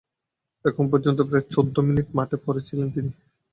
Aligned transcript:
এখন 0.65 0.85
পর্যন্ত 0.91 1.19
প্রায় 1.21 1.45
চৌদ্দ 1.51 1.75
মিনিট 1.87 2.07
মাঠে 2.17 2.37
পড়ে 2.45 2.61
ছিলেন 2.67 2.87
তিনি। 2.91 3.11